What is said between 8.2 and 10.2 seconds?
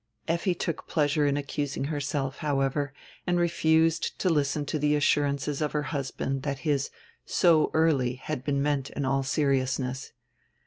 been meant in all seriousness.